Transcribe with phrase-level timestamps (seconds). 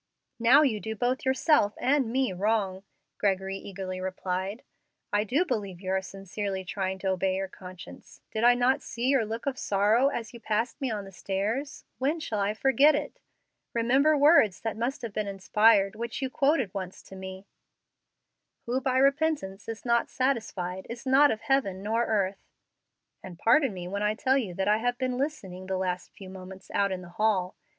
[0.39, 2.81] "Now you do both yourself and me wrong,"
[3.19, 4.63] Gregory eagerly replied.
[5.13, 8.19] "I do believe you are sincerely trying to obey your conscience.
[8.31, 11.85] Did I not see your look of sorrow as you passed me on the stairs?
[11.99, 13.19] when shall I forget it!
[13.75, 16.33] Remember words that must have been inspired, which you once
[16.73, 17.45] quoted to me
[18.65, 22.49] "'Who by repentance is not satisfied Is not of heaven nor earth,'
[23.21, 26.31] and pardon me when I tell you that I have been listening the last few
[26.31, 27.55] moments out in the hall.